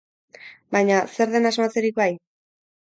Baina, 0.77 0.97
zer 1.19 1.29
den 1.37 1.47
asmatzerik 1.53 2.03
bai? 2.05 2.11